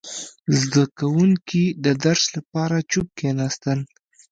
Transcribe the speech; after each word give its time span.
•زده 0.59 0.83
کوونکي 0.99 1.63
د 1.85 1.85
درس 2.03 2.23
لپاره 2.37 2.77
چوپ 2.91 3.07
کښېناستل. 3.17 3.79